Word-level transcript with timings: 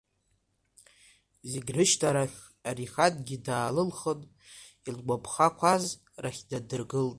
Зегь 1.49 1.71
рышьҭахь 1.75 2.39
Арихангьы 2.69 3.37
даалылхын, 3.45 4.19
илгәаԥхақәаз 4.87 5.83
рахь 6.23 6.41
днадыргылт. 6.47 7.09